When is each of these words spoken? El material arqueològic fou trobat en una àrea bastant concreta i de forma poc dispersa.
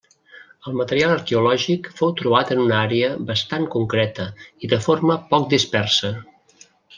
El 0.69 0.75
material 0.77 1.11
arqueològic 1.15 1.89
fou 1.99 2.13
trobat 2.21 2.53
en 2.55 2.61
una 2.63 2.79
àrea 2.87 3.11
bastant 3.27 3.67
concreta 3.77 4.27
i 4.65 4.71
de 4.73 4.81
forma 4.87 5.19
poc 5.35 5.47
dispersa. 5.53 6.13